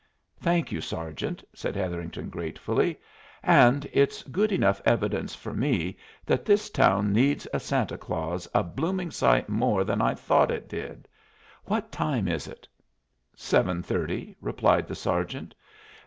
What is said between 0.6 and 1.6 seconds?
you, sergeant,"